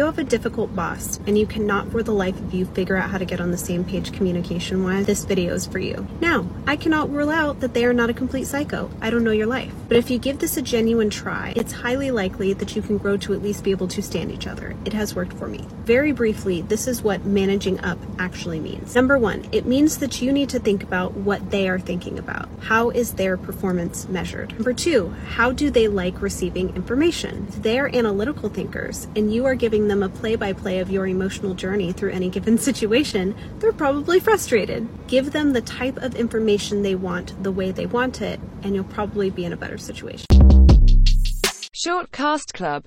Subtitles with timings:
[0.00, 3.10] you have a difficult boss and you cannot for the life of you figure out
[3.10, 6.06] how to get on the same page communication wise, this video is for you.
[6.22, 8.90] Now, I cannot rule out that they are not a complete psycho.
[9.02, 9.74] I don't know your life.
[9.88, 13.18] But if you give this a genuine try, it's highly likely that you can grow
[13.18, 14.74] to at least be able to stand each other.
[14.86, 15.66] It has worked for me.
[15.84, 18.94] Very briefly, this is what managing up actually means.
[18.94, 22.48] Number one, it means that you need to think about what they are thinking about.
[22.60, 24.52] How is their performance measured?
[24.54, 27.48] Number two, how do they like receiving information?
[27.60, 31.06] They are analytical thinkers and you are giving them a play by play of your
[31.06, 34.88] emotional journey through any given situation, they're probably frustrated.
[35.08, 38.84] Give them the type of information they want the way they want it, and you'll
[38.84, 40.26] probably be in a better situation.
[41.72, 42.78] Short Cast Club